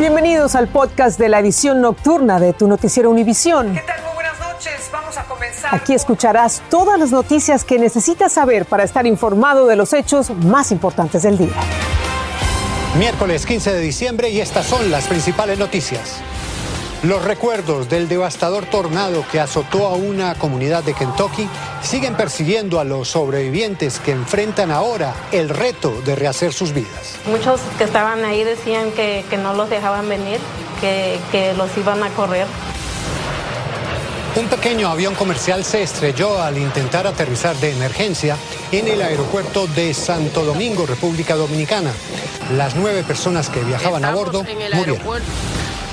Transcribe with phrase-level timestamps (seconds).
[0.00, 3.74] Bienvenidos al podcast de la edición nocturna de tu noticiero Univisión.
[3.74, 4.02] ¿Qué tal?
[4.02, 4.88] Muy buenas noches.
[4.90, 5.74] Vamos a comenzar.
[5.74, 10.72] Aquí escucharás todas las noticias que necesitas saber para estar informado de los hechos más
[10.72, 11.52] importantes del día.
[12.96, 16.22] Miércoles 15 de diciembre y estas son las principales noticias.
[17.02, 21.48] Los recuerdos del devastador tornado que azotó a una comunidad de Kentucky
[21.82, 27.16] siguen persiguiendo a los sobrevivientes que enfrentan ahora el reto de rehacer sus vidas.
[27.24, 30.40] Muchos que estaban ahí decían que, que no los dejaban venir,
[30.82, 32.46] que, que los iban a correr.
[34.36, 38.36] Un pequeño avión comercial se estrelló al intentar aterrizar de emergencia
[38.72, 41.92] en el aeropuerto de Santo Domingo, República Dominicana.
[42.58, 44.44] Las nueve personas que viajaban a bordo
[44.74, 44.98] murieron.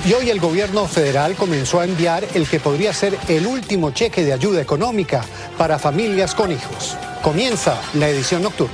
[0.08, 4.24] Y hoy el gobierno federal comenzó a enviar el que podría ser el último cheque
[4.24, 5.22] de ayuda económica
[5.58, 6.96] para familias con hijos.
[7.20, 8.72] Comienza la edición nocturna.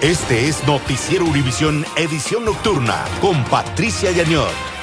[0.00, 4.75] Este es Noticiero Univisión Edición Nocturna con Patricia Yañor.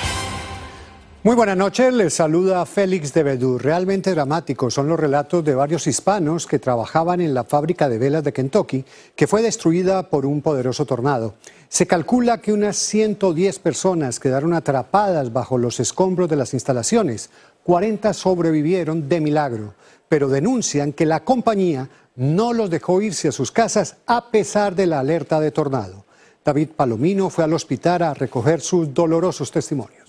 [1.25, 3.57] Muy buenas noches, les saluda Félix de Bedú.
[3.57, 8.25] Realmente dramáticos son los relatos de varios hispanos que trabajaban en la fábrica de velas
[8.25, 8.83] de Kentucky,
[9.15, 11.35] que fue destruida por un poderoso tornado.
[11.69, 17.30] Se calcula que unas 110 personas quedaron atrapadas bajo los escombros de las instalaciones.
[17.63, 19.75] 40 sobrevivieron de milagro,
[20.09, 21.87] pero denuncian que la compañía
[22.17, 26.03] no los dejó irse a sus casas a pesar de la alerta de tornado.
[26.43, 30.02] David Palomino fue al hospital a recoger sus dolorosos testimonios.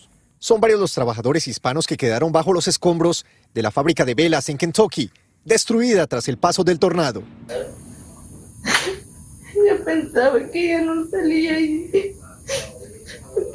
[0.45, 4.51] Son varios los trabajadores hispanos que quedaron bajo los escombros de la fábrica de velas
[4.51, 5.11] en Kentucky,
[5.43, 7.23] destruida tras el paso del tornado.
[9.55, 12.15] Yo pensaba que ya no salía y que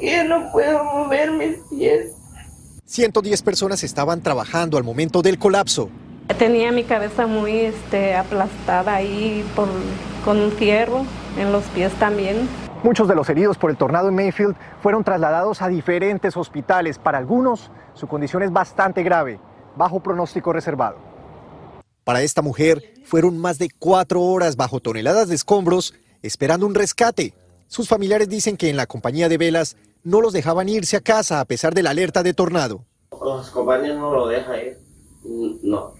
[0.02, 2.10] ya no puedo mover mis pies.
[2.86, 5.90] 110 personas estaban trabajando al momento del colapso.
[6.40, 9.68] Tenía mi cabeza muy este, aplastada ahí por,
[10.24, 11.06] con un fierro,
[11.38, 12.48] en los pies también.
[12.82, 16.98] Muchos de los heridos por el tornado en Mayfield fueron trasladados a diferentes hospitales.
[16.98, 19.38] Para algunos, su condición es bastante grave,
[19.76, 20.96] bajo pronóstico reservado.
[22.04, 27.34] Para esta mujer, fueron más de cuatro horas bajo toneladas de escombros esperando un rescate.
[27.68, 31.40] Sus familiares dicen que en la compañía de velas no los dejaban irse a casa
[31.40, 32.86] a pesar de la alerta de tornado.
[33.12, 34.78] Los compañeros no lo dejan ir.
[35.62, 35.92] No.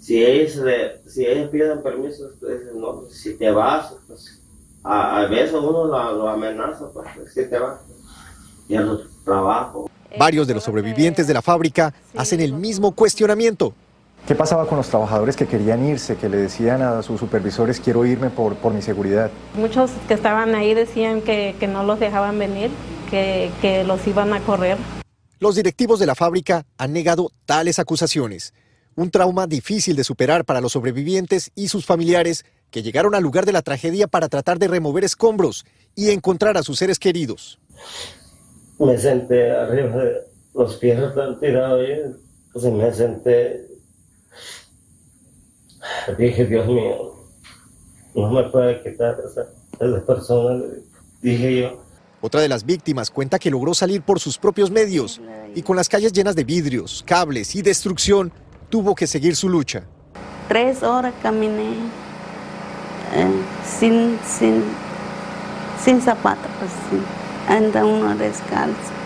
[0.00, 4.39] Si ellos, le, si ellos piden permiso, dicen, no, si te vas, pues,
[4.84, 7.80] a, a, veces uno lo, lo amenaza, pues si te vas,
[8.68, 9.90] y a los trabajos.
[10.18, 13.74] Varios de los sobrevivientes de la fábrica hacen el mismo cuestionamiento.
[14.26, 18.04] ¿Qué pasaba con los trabajadores que querían irse, que le decían a sus supervisores quiero
[18.04, 19.30] irme por, por mi seguridad?
[19.54, 22.70] Muchos que estaban ahí decían que, que no los dejaban venir,
[23.08, 24.76] que, que los iban a correr.
[25.38, 28.52] Los directivos de la fábrica han negado tales acusaciones.
[28.94, 33.46] Un trauma difícil de superar para los sobrevivientes y sus familiares que llegaron al lugar
[33.46, 35.64] de la tragedia para tratar de remover escombros
[35.94, 37.58] y encontrar a sus seres queridos.
[38.78, 42.00] Me senté arriba de los pies están tirados ahí,
[42.52, 43.66] pues me senté.
[46.18, 47.14] Dije, Dios mío,
[48.14, 49.46] no me puede quitar esa,
[49.78, 50.64] esa persona,
[51.22, 51.82] dije yo.
[52.20, 55.20] Otra de las víctimas cuenta que logró salir por sus propios medios
[55.54, 58.30] y con las calles llenas de vidrios, cables y destrucción,
[58.68, 59.84] tuvo que seguir su lucha.
[60.48, 61.76] Tres horas caminé
[63.64, 64.62] sin, sin,
[65.82, 67.52] sin zapatos, pues, sí.
[67.52, 69.00] anda uno descalzo.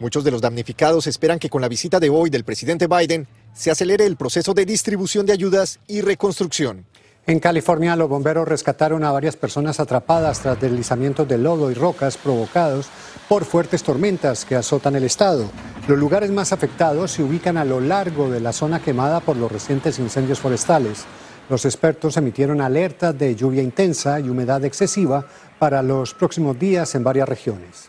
[0.00, 3.70] Muchos de los damnificados esperan que con la visita de hoy del presidente Biden se
[3.70, 6.86] acelere el proceso de distribución de ayudas y reconstrucción.
[7.26, 12.16] En California, los bomberos rescataron a varias personas atrapadas tras deslizamientos de lodo y rocas
[12.16, 12.88] provocados
[13.28, 15.44] por fuertes tormentas que azotan el estado.
[15.88, 19.52] Los lugares más afectados se ubican a lo largo de la zona quemada por los
[19.52, 21.04] recientes incendios forestales.
[21.48, 25.24] Los expertos emitieron alertas de lluvia intensa y humedad excesiva
[25.58, 27.88] para los próximos días en varias regiones.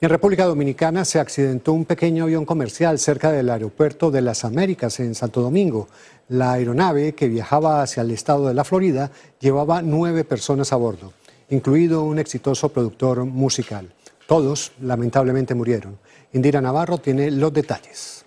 [0.00, 5.00] En República Dominicana se accidentó un pequeño avión comercial cerca del aeropuerto de las Américas
[5.00, 5.88] en Santo Domingo.
[6.28, 11.12] La aeronave que viajaba hacia el estado de la Florida llevaba nueve personas a bordo,
[11.50, 13.92] incluido un exitoso productor musical.
[14.26, 15.98] Todos, lamentablemente, murieron.
[16.32, 18.24] Indira Navarro tiene los detalles.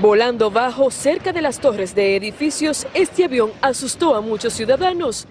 [0.00, 5.26] Volando bajo cerca de las torres de edificios, este avión asustó a muchos ciudadanos.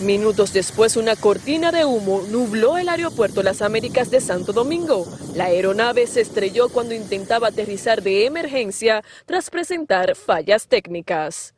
[0.00, 5.06] Minutos después, una cortina de humo nubló el aeropuerto Las Américas de Santo Domingo.
[5.34, 11.52] La aeronave se estrelló cuando intentaba aterrizar de emergencia tras presentar fallas técnicas.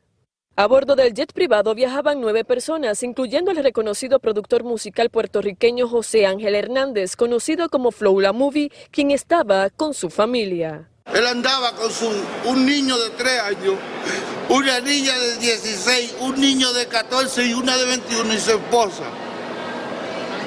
[0.55, 6.25] A bordo del jet privado viajaban nueve personas, incluyendo el reconocido productor musical puertorriqueño José
[6.25, 10.89] Ángel Hernández, conocido como Flow La Movie, quien estaba con su familia.
[11.13, 12.09] Él andaba con su,
[12.45, 13.75] un niño de 3 años,
[14.49, 19.03] una niña de 16, un niño de 14 y una de 21 y su esposa.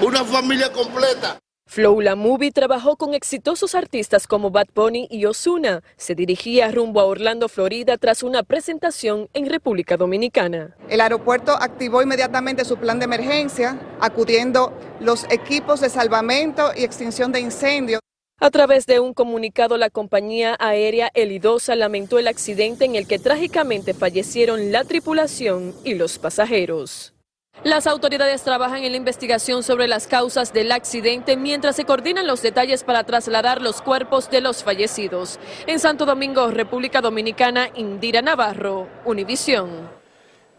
[0.03, 1.39] Una familia completa.
[1.67, 5.83] Flow La Movie trabajó con exitosos artistas como Bad Bunny y Osuna.
[5.97, 10.75] Se dirigía rumbo a Orlando, Florida, tras una presentación en República Dominicana.
[10.89, 17.31] El aeropuerto activó inmediatamente su plan de emergencia, acudiendo los equipos de salvamento y extinción
[17.31, 18.01] de incendios.
[18.43, 23.19] A través de un comunicado, la compañía aérea Elidosa lamentó el accidente en el que
[23.19, 27.13] trágicamente fallecieron la tripulación y los pasajeros.
[27.65, 32.41] Las autoridades trabajan en la investigación sobre las causas del accidente mientras se coordinan los
[32.41, 35.39] detalles para trasladar los cuerpos de los fallecidos.
[35.67, 40.00] En Santo Domingo, República Dominicana, Indira Navarro, Univisión.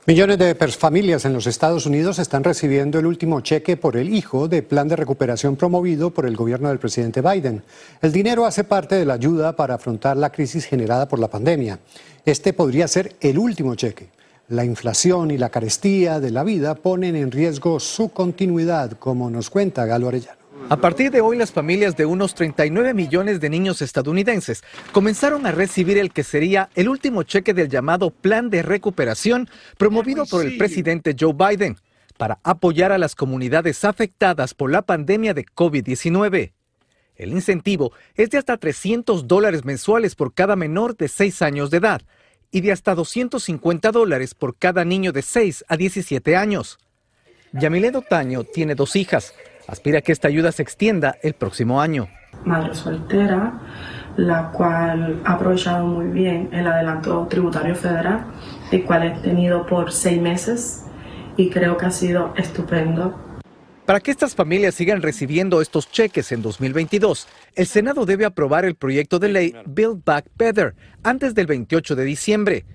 [0.07, 4.47] Millones de familias en los Estados Unidos están recibiendo el último cheque por el hijo
[4.47, 7.61] de plan de recuperación promovido por el gobierno del presidente Biden.
[8.01, 11.77] El dinero hace parte de la ayuda para afrontar la crisis generada por la pandemia.
[12.25, 14.09] Este podría ser el último cheque.
[14.49, 19.51] La inflación y la carestía de la vida ponen en riesgo su continuidad, como nos
[19.51, 20.40] cuenta Galo Arellano.
[20.69, 25.51] A partir de hoy, las familias de unos 39 millones de niños estadounidenses comenzaron a
[25.51, 30.57] recibir el que sería el último cheque del llamado Plan de Recuperación promovido por el
[30.57, 31.77] presidente Joe Biden
[32.17, 36.53] para apoyar a las comunidades afectadas por la pandemia de COVID-19.
[37.15, 41.77] El incentivo es de hasta 300 dólares mensuales por cada menor de 6 años de
[41.77, 42.01] edad
[42.51, 46.79] y de hasta 250 dólares por cada niño de 6 a 17 años.
[47.53, 49.33] Yamile Dotaño tiene dos hijas.
[49.71, 52.09] Aspira que esta ayuda se extienda el próximo año.
[52.43, 53.61] Madre soltera,
[54.17, 58.25] la cual ha aprovechado muy bien el adelanto tributario federal,
[58.71, 60.85] el cual he tenido por seis meses
[61.37, 63.17] y creo que ha sido estupendo
[63.85, 68.75] para que estas familias sigan recibiendo estos cheques en 2022, el Senado debe aprobar el
[68.75, 72.65] proyecto de ley Build Back Better antes del 28 de diciembre.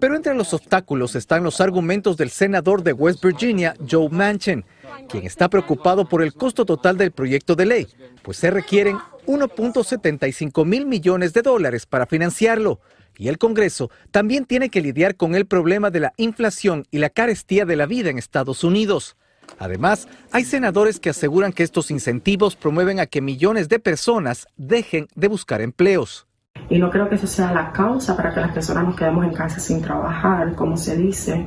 [0.00, 4.64] Pero entre los obstáculos están los argumentos del senador de West Virginia, Joe Manchin,
[5.08, 7.88] quien está preocupado por el costo total del proyecto de ley,
[8.22, 12.80] pues se requieren 1.75 mil millones de dólares para financiarlo.
[13.16, 17.10] Y el Congreso también tiene que lidiar con el problema de la inflación y la
[17.10, 19.16] carestía de la vida en Estados Unidos.
[19.58, 25.08] Además, hay senadores que aseguran que estos incentivos promueven a que millones de personas dejen
[25.14, 26.26] de buscar empleos.
[26.72, 29.34] Y no creo que eso sea la causa para que las personas nos quedemos en
[29.34, 31.46] casa sin trabajar, como se dice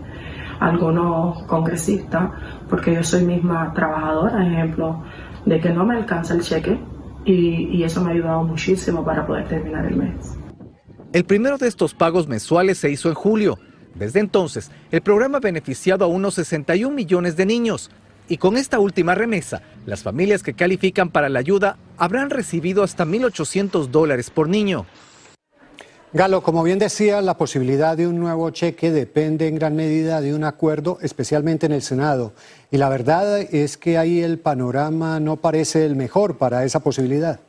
[0.59, 2.29] algunos congresistas,
[2.69, 5.03] porque yo soy misma trabajadora, ejemplo,
[5.47, 6.79] de que no me alcanza el cheque
[7.25, 10.37] y, eso me ha ayudado muchísimo para poder terminar el mes.
[11.11, 13.57] El primero de estos pagos mensuales se hizo en julio
[13.95, 17.89] desde entonces, el programa ha beneficiado a unos 61 millones de niños.
[18.27, 23.05] Y con esta última remesa, las familias que califican para la ayuda habrán recibido hasta
[23.05, 24.85] 1.800 dólares por niño.
[26.15, 30.33] Galo, como bien decía, la posibilidad de un nuevo cheque depende en gran medida de
[30.33, 32.31] un acuerdo, especialmente en el Senado.
[32.71, 37.41] Y la verdad es que ahí el panorama no parece el mejor para esa posibilidad.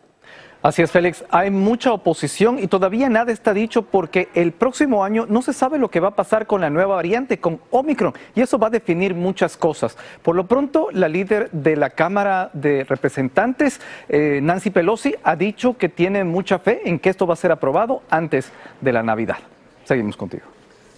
[0.66, 1.24] Así es, Félix.
[1.30, 5.78] Hay mucha oposición y todavía nada está dicho porque el próximo año no se sabe
[5.78, 8.70] lo que va a pasar con la nueva variante, con Omicron, y eso va a
[8.70, 9.96] definir muchas cosas.
[10.22, 15.76] Por lo pronto, la líder de la Cámara de Representantes, eh, Nancy Pelosi, ha dicho
[15.78, 19.38] que tiene mucha fe en que esto va a ser aprobado antes de la Navidad.
[19.84, 20.55] Seguimos contigo.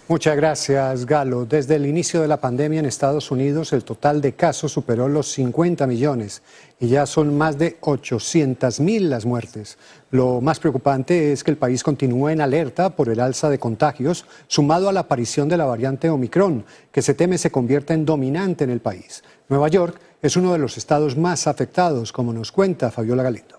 [0.09, 1.45] Muchas gracias, Galo.
[1.45, 5.31] Desde el inicio de la pandemia en Estados Unidos, el total de casos superó los
[5.33, 6.41] 50 millones
[6.79, 9.77] y ya son más de 800 mil las muertes.
[10.09, 14.25] Lo más preocupante es que el país continúa en alerta por el alza de contagios,
[14.47, 18.63] sumado a la aparición de la variante Omicron, que se teme se convierta en dominante
[18.63, 19.23] en el país.
[19.47, 23.58] Nueva York es uno de los estados más afectados, como nos cuenta Fabiola Galindo.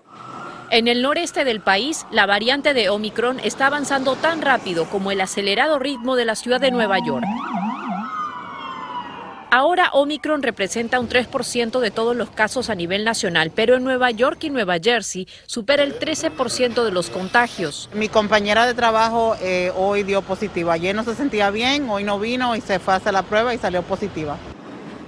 [0.73, 5.19] En el noreste del país, la variante de Omicron está avanzando tan rápido como el
[5.19, 7.25] acelerado ritmo de la ciudad de Nueva York.
[9.53, 14.11] Ahora Omicron representa un 3% de todos los casos a nivel nacional, pero en Nueva
[14.11, 17.89] York y Nueva Jersey supera el 13% de los contagios.
[17.93, 20.71] Mi compañera de trabajo eh, hoy dio positiva.
[20.71, 23.53] Ayer no se sentía bien, hoy no vino y se fue a hacer la prueba
[23.53, 24.37] y salió positiva.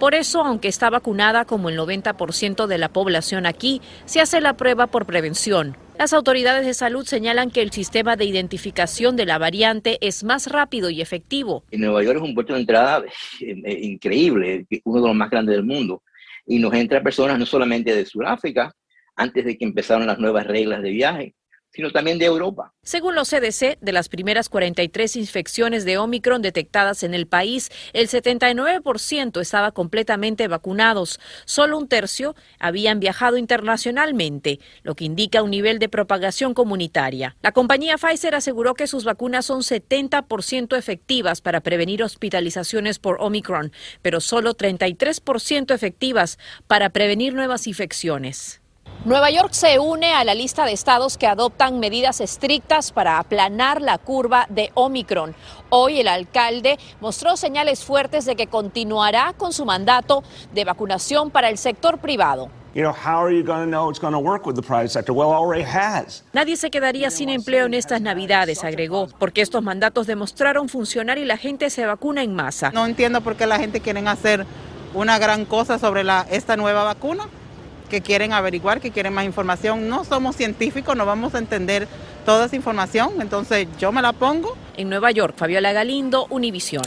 [0.04, 4.58] Por eso, aunque está vacunada como el 90% de la población aquí, se hace la
[4.58, 5.78] prueba por prevención.
[5.98, 10.48] Las autoridades de salud señalan que el sistema de identificación de la variante es más
[10.48, 11.64] rápido y efectivo.
[11.72, 13.06] En Nueva York es un puerto de entrada
[13.40, 16.04] eh, eh, increíble, uno de los más grandes del mundo,
[16.46, 18.76] y nos entran personas no solamente de Sudáfrica,
[19.16, 21.34] antes de que empezaran las nuevas reglas de viaje,
[21.74, 22.74] sino también de Europa.
[22.84, 28.08] Según los CDC, de las primeras 43 infecciones de Omicron detectadas en el país, el
[28.08, 31.20] 79% estaba completamente vacunados.
[31.46, 37.36] Solo un tercio habían viajado internacionalmente, lo que indica un nivel de propagación comunitaria.
[37.42, 43.72] La compañía Pfizer aseguró que sus vacunas son 70% efectivas para prevenir hospitalizaciones por Omicron,
[44.02, 46.38] pero solo 33% efectivas
[46.68, 48.63] para prevenir nuevas infecciones.
[49.06, 53.82] Nueva York se une a la lista de estados que adoptan medidas estrictas para aplanar
[53.82, 55.36] la curva de Omicron.
[55.70, 60.24] Hoy el alcalde mostró señales fuertes de que continuará con su mandato
[60.54, 62.50] de vacunación para el sector privado.
[66.32, 71.26] Nadie se quedaría sin empleo en estas navidades, agregó, porque estos mandatos demostraron funcionar y
[71.26, 72.72] la gente se vacuna en masa.
[72.72, 74.46] No entiendo por qué la gente quiere hacer
[74.94, 77.28] una gran cosa sobre la, esta nueva vacuna
[77.94, 79.88] que quieren averiguar, que quieren más información.
[79.88, 81.88] No somos científicos, no vamos a entender
[82.26, 84.58] toda esa información, entonces yo me la pongo.
[84.76, 86.86] En Nueva York, Fabiola Galindo, Univisión.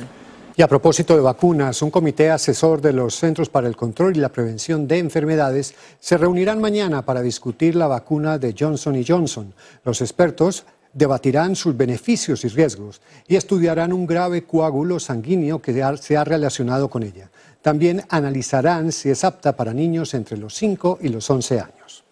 [0.56, 4.20] Y a propósito de vacunas, un comité asesor de los Centros para el Control y
[4.20, 9.54] la Prevención de Enfermedades se reunirán mañana para discutir la vacuna de Johnson Johnson.
[9.84, 10.64] Los expertos
[10.96, 16.88] debatirán sus beneficios y riesgos y estudiarán un grave coágulo sanguíneo que se ha relacionado
[16.88, 17.30] con ella.
[17.60, 22.04] También analizarán si es apta para niños entre los 5 y los 11 años.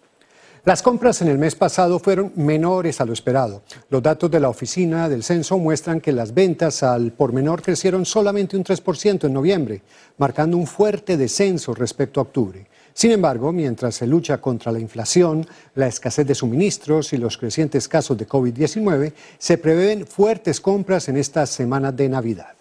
[0.65, 3.63] Las compras en el mes pasado fueron menores a lo esperado.
[3.89, 8.05] Los datos de la oficina del censo muestran que las ventas al por menor crecieron
[8.05, 9.81] solamente un 3% en noviembre,
[10.17, 12.67] marcando un fuerte descenso respecto a octubre.
[12.97, 17.89] Sin embargo, mientras se lucha contra la inflación, la escasez de suministros y los crecientes
[17.89, 22.55] casos de COVID-19, se prevén fuertes compras en estas semanas de Navidad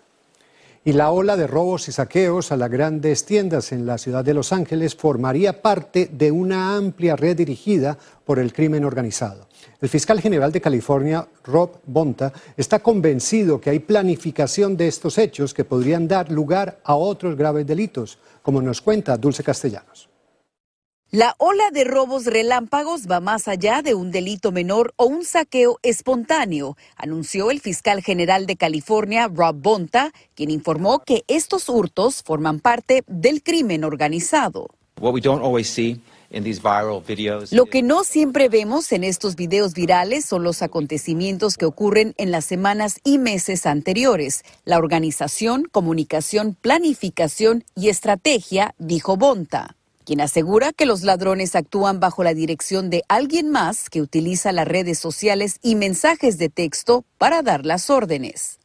[0.85, 4.35] y la ola de robos y saqueos a las grandes tiendas en la ciudad de
[4.35, 9.47] Los Ángeles formaría parte de una amplia red dirigida por el crimen organizado.
[9.81, 15.55] El fiscal general de California, Rob Bonta, está convencido que hay planificación de estos hechos
[15.55, 20.14] que podrían dar lugar a otros graves delitos, como nos cuenta Dulce Castellanos.
[21.15, 25.79] La ola de robos relámpagos va más allá de un delito menor o un saqueo
[25.85, 32.59] espontáneo, anunció el fiscal general de California, Rob Bonta, quien informó que estos hurtos forman
[32.59, 34.71] parte del crimen organizado.
[35.01, 35.15] Lo
[37.67, 42.45] que no siempre vemos en estos videos virales son los acontecimientos que ocurren en las
[42.45, 44.43] semanas y meses anteriores.
[44.65, 52.23] La organización, comunicación, planificación y estrategia, dijo Bonta quien asegura que los ladrones actúan bajo
[52.23, 57.43] la dirección de alguien más que utiliza las redes sociales y mensajes de texto para
[57.43, 58.59] dar las órdenes.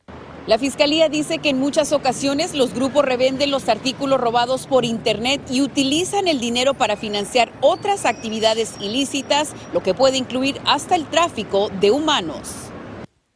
[0.47, 5.41] La fiscalía dice que en muchas ocasiones los grupos revenden los artículos robados por Internet
[5.49, 11.05] y utilizan el dinero para financiar otras actividades ilícitas, lo que puede incluir hasta el
[11.05, 12.68] tráfico de humanos.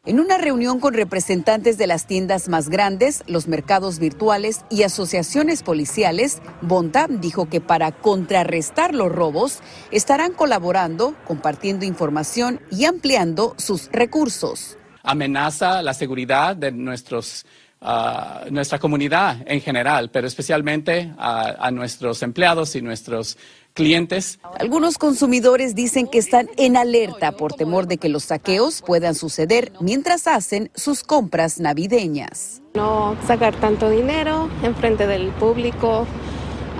[0.05, 5.63] En una reunión con representantes de las tiendas más grandes, los mercados virtuales y asociaciones
[5.63, 13.89] policiales, Bonta dijo que para contrarrestar los robos estarán colaborando, compartiendo información y ampliando sus
[13.93, 14.77] recursos.
[15.03, 17.45] Amenaza la seguridad de nuestros
[17.83, 23.37] uh, nuestra comunidad en general, pero especialmente a, a nuestros empleados y nuestros
[23.73, 24.39] clientes.
[24.59, 29.73] Algunos consumidores dicen que están en alerta por temor de que los saqueos puedan suceder
[29.79, 32.61] mientras hacen sus compras navideñas.
[32.75, 36.05] No sacar tanto dinero en frente del público,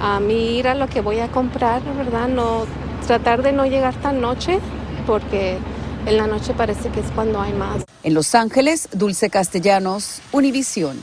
[0.02, 2.28] a mí ir a lo que voy a comprar, ¿verdad?
[2.28, 2.66] No
[3.08, 4.60] tratar de no llegar tan noche
[5.06, 5.58] porque
[6.06, 7.86] en la noche parece que es cuando hay más.
[8.04, 11.00] En Los Ángeles, Dulce Castellanos, Univisión.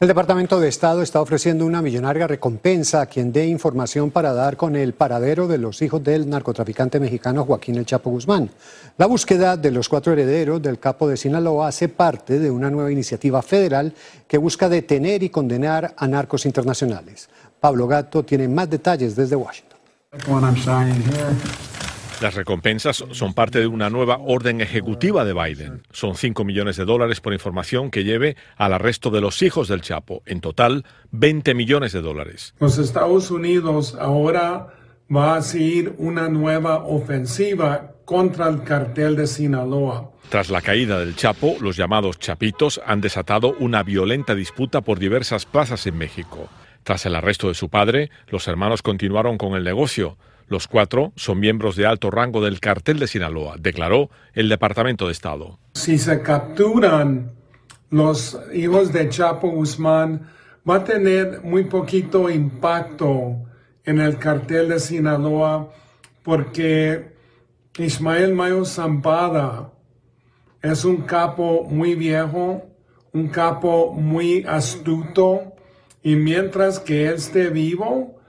[0.00, 4.56] El Departamento de Estado está ofreciendo una millonaria recompensa a quien dé información para dar
[4.56, 8.48] con el paradero de los hijos del narcotraficante mexicano Joaquín El Chapo Guzmán.
[8.96, 12.90] La búsqueda de los cuatro herederos del capo de Sinaloa hace parte de una nueva
[12.90, 13.92] iniciativa federal
[14.26, 17.28] que busca detener y condenar a narcos internacionales.
[17.60, 19.78] Pablo Gato tiene más detalles desde Washington.
[22.20, 25.82] Las recompensas son parte de una nueva orden ejecutiva de Biden.
[25.90, 29.80] Son 5 millones de dólares por información que lleve al arresto de los hijos del
[29.80, 30.22] Chapo.
[30.26, 32.54] En total, 20 millones de dólares.
[32.60, 34.74] Los Estados Unidos ahora
[35.14, 40.10] va a seguir una nueva ofensiva contra el cartel de Sinaloa.
[40.28, 45.46] Tras la caída del Chapo, los llamados Chapitos han desatado una violenta disputa por diversas
[45.46, 46.48] plazas en México.
[46.82, 50.18] Tras el arresto de su padre, los hermanos continuaron con el negocio.
[50.50, 55.12] Los cuatro son miembros de alto rango del cartel de Sinaloa, declaró el Departamento de
[55.12, 55.60] Estado.
[55.74, 57.30] Si se capturan
[57.88, 60.28] los hijos de Chapo Guzmán,
[60.68, 63.36] va a tener muy poquito impacto
[63.84, 65.72] en el cartel de Sinaloa
[66.24, 67.14] porque
[67.78, 69.70] Ismael Mayo Zampada
[70.62, 72.64] es un capo muy viejo,
[73.12, 75.54] un capo muy astuto
[76.02, 78.19] y mientras que él esté vivo,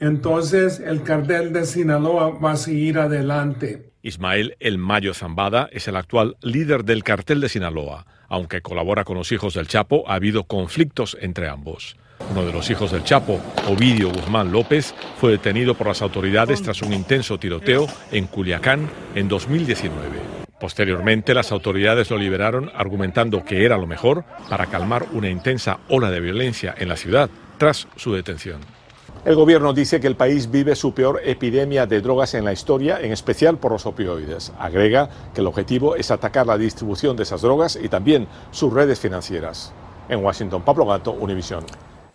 [0.00, 3.90] entonces el cartel de Sinaloa va a seguir adelante.
[4.02, 8.06] Ismael El Mayo Zambada es el actual líder del cartel de Sinaloa.
[8.28, 11.96] Aunque colabora con los hijos del Chapo, ha habido conflictos entre ambos.
[12.30, 16.82] Uno de los hijos del Chapo, Ovidio Guzmán López, fue detenido por las autoridades tras
[16.82, 20.38] un intenso tiroteo en Culiacán en 2019.
[20.60, 26.10] Posteriormente, las autoridades lo liberaron argumentando que era lo mejor para calmar una intensa ola
[26.10, 28.77] de violencia en la ciudad tras su detención.
[29.24, 33.00] El gobierno dice que el país vive su peor epidemia de drogas en la historia,
[33.00, 34.52] en especial por los opioides.
[34.58, 39.00] Agrega que el objetivo es atacar la distribución de esas drogas y también sus redes
[39.00, 39.72] financieras.
[40.08, 41.64] En Washington, Pablo Gato, Univisión.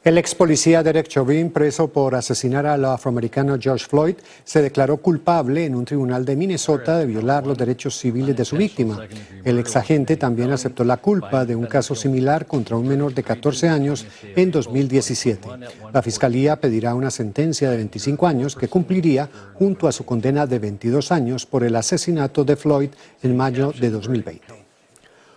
[0.03, 5.63] El ex policía Derek Chauvin, preso por asesinar al afroamericano George Floyd, se declaró culpable
[5.63, 8.99] en un tribunal de Minnesota de violar los derechos civiles de su víctima.
[9.45, 13.23] El ex agente también aceptó la culpa de un caso similar contra un menor de
[13.23, 14.05] 14 años
[14.35, 15.47] en 2017.
[15.93, 20.59] La fiscalía pedirá una sentencia de 25 años que cumpliría junto a su condena de
[20.59, 22.89] 22 años por el asesinato de Floyd
[23.21, 24.62] en mayo de 2020.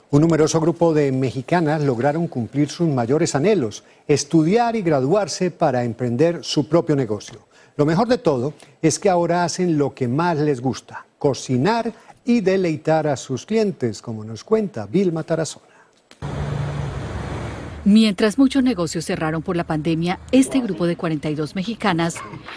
[0.08, 6.44] Un numeroso grupo de mexicanas lograron cumplir sus mayores anhelos, estudiar y graduarse para emprender
[6.44, 7.40] su propio negocio.
[7.76, 11.92] Lo mejor de todo es que ahora hacen lo que más les gusta, cocinar
[12.24, 15.75] y deleitar a sus clientes, como nos cuenta Vilma Tarazona.
[17.86, 22.16] Mientras muchos negocios cerraron por la pandemia, este grupo de 42 mexicanas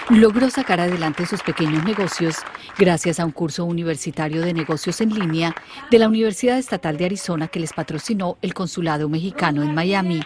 [0.09, 2.37] logró sacar adelante sus pequeños negocios
[2.79, 5.55] gracias a un curso universitario de negocios en línea
[5.91, 10.19] de la Universidad Estatal de Arizona que les patrocinó el Consulado Mexicano en Miami.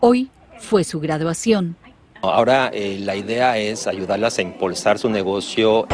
[0.00, 0.28] Hoy
[0.58, 1.76] fue su graduación.
[2.24, 5.88] Ahora eh, la idea es ayudarlas a impulsar su negocio.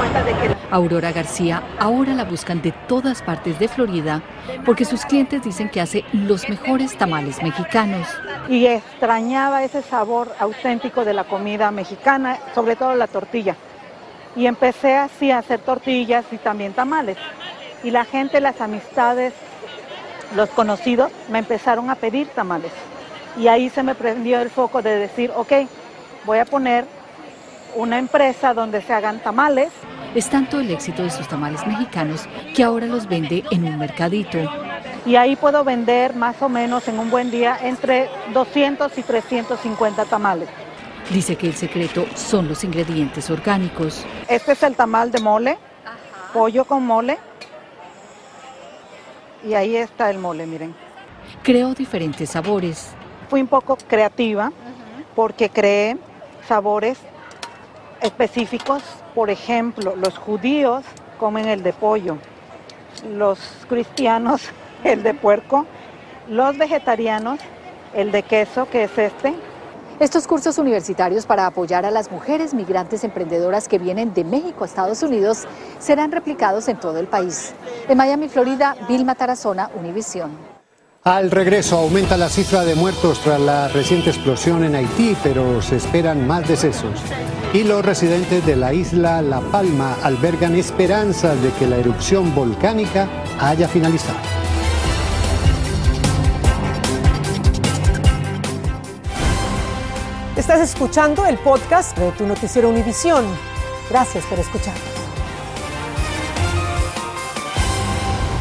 [0.71, 4.23] Aurora García ahora la buscan de todas partes de Florida
[4.67, 8.07] porque sus clientes dicen que hace los mejores tamales mexicanos.
[8.47, 13.57] Y extrañaba ese sabor auténtico de la comida mexicana, sobre todo la tortilla.
[14.37, 17.17] Y empecé así a hacer tortillas y también tamales.
[17.83, 19.33] Y la gente, las amistades,
[20.37, 22.73] los conocidos me empezaron a pedir tamales.
[23.39, 25.53] Y ahí se me prendió el foco de decir, ok,
[26.25, 26.85] voy a poner
[27.75, 29.71] una empresa donde se hagan tamales.
[30.15, 34.39] Es tanto el éxito de sus tamales mexicanos que ahora los vende en un mercadito.
[35.07, 40.05] Y ahí puedo vender más o menos en un buen día entre 200 y 350
[40.07, 40.49] tamales.
[41.11, 44.05] Dice que el secreto son los ingredientes orgánicos.
[44.29, 45.59] Este es el tamal de mole,
[46.35, 47.19] pollo con mole.
[49.47, 50.75] Y ahí está el mole, miren.
[51.43, 52.91] Creó diferentes sabores.
[53.31, 54.53] Fui un poco creativa
[55.15, 55.97] porque creé
[56.47, 56.99] sabores
[58.01, 58.83] específicos.
[59.15, 60.85] Por ejemplo, los judíos
[61.19, 62.19] comen el de pollo,
[63.13, 64.43] los cristianos
[64.85, 65.67] el de puerco,
[66.29, 67.41] los vegetarianos
[67.95, 69.35] el de queso, que es este.
[69.99, 74.67] Estos cursos universitarios para apoyar a las mujeres migrantes emprendedoras que vienen de México a
[74.69, 75.45] Estados Unidos
[75.81, 77.53] serán replicados en todo el país.
[77.89, 80.58] En Miami, Florida, Vilma Tarazona, Univisión.
[81.09, 85.77] Al regreso aumenta la cifra de muertos tras la reciente explosión en Haití, pero se
[85.77, 87.01] esperan más decesos.
[87.55, 93.09] Y los residentes de la isla La Palma albergan esperanzas de que la erupción volcánica
[93.41, 94.19] haya finalizado.
[100.37, 103.25] Estás escuchando el podcast de tu noticiero Univisión.
[103.89, 104.98] Gracias por escucharnos.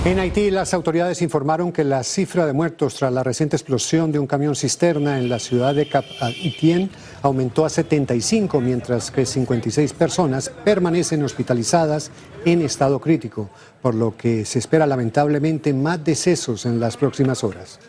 [0.06, 4.20] En Haití, las autoridades informaron que la cifra de muertos tras la reciente explosión de
[4.20, 6.90] un camión cisterna en la ciudad de Cap Haitien
[7.24, 12.12] aumentó a 75, mientras que 56 personas permanecen hospitalizadas
[12.46, 13.50] en estado crítico,
[13.82, 17.80] por lo que se espera lamentablemente más decesos en las próximas horas.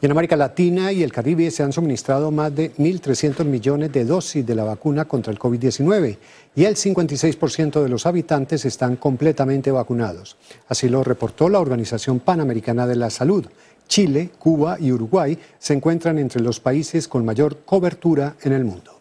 [0.00, 4.04] Y en América Latina y el Caribe se han suministrado más de 1.300 millones de
[4.04, 6.18] dosis de la vacuna contra el COVID-19
[6.54, 10.36] y el 56% de los habitantes están completamente vacunados.
[10.68, 13.46] Así lo reportó la Organización Panamericana de la Salud.
[13.88, 18.98] Chile, Cuba y Uruguay se encuentran entre los países con mayor cobertura en el mundo.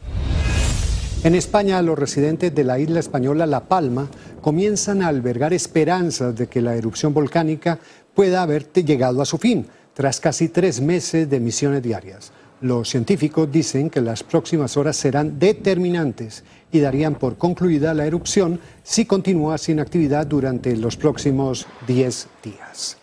[1.26, 4.08] En España, los residentes de la isla española La Palma
[4.42, 7.80] comienzan a albergar esperanzas de que la erupción volcánica
[8.14, 12.32] pueda haber llegado a su fin tras casi tres meses de misiones diarias.
[12.62, 18.60] Los científicos dicen que las próximas horas serán determinantes y darían por concluida la erupción
[18.84, 22.98] si continúa sin actividad durante los próximos 10 días.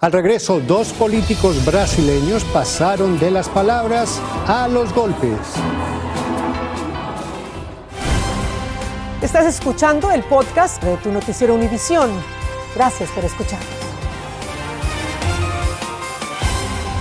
[0.00, 5.38] Al regreso, dos políticos brasileños pasaron de las palabras a los golpes.
[9.22, 12.10] Estás escuchando el podcast de tu noticiero Univisión.
[12.74, 13.85] Gracias por escuchar.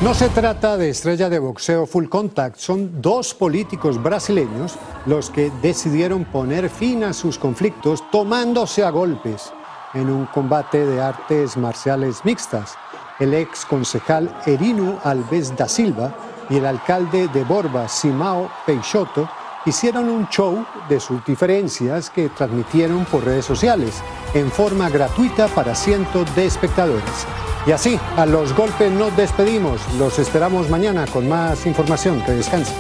[0.02, 5.50] No se trata de estrella de boxeo full contact, son dos políticos brasileños los que
[5.62, 9.54] decidieron poner fin a sus conflictos tomándose a golpes
[9.94, 12.76] en un combate de artes marciales mixtas.
[13.20, 16.14] El ex concejal Erino Alves da Silva
[16.50, 19.30] y el alcalde de Borba, Simao Peixoto,
[19.66, 24.04] hicieron un show de sus diferencias que transmitieron por redes sociales
[24.34, 27.26] en forma gratuita para cientos de espectadores.
[27.68, 29.82] Y así, a los golpes nos despedimos.
[29.98, 32.22] Los esperamos mañana con más información.
[32.24, 32.76] Que descansen.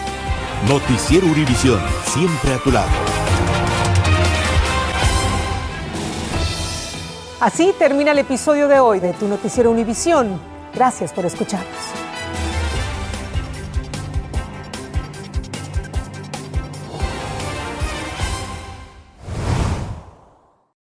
[0.69, 2.89] Noticiero Univisión, siempre a tu lado.
[7.39, 10.39] Así termina el episodio de hoy de Tu Noticiero Univisión.
[10.73, 12.04] Gracias por escucharnos.